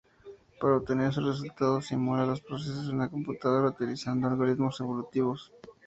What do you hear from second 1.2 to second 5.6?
resultados simula los procesos en una computadora utilizando algoritmos evolutivos.